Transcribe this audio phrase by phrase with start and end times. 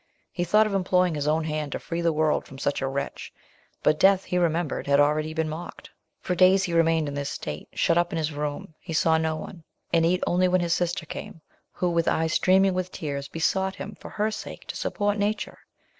[0.31, 3.31] He thought of employing his own hand to free the world from such a wretch;
[3.83, 5.91] but death, he remembered, had been already mocked.
[6.19, 9.35] For days he remained in this state; shut up in his room, he saw no
[9.35, 11.41] one, and ate only when his sister came,
[11.73, 15.59] who, with eyes streaming with tears, besought him, for her sake, to support nature.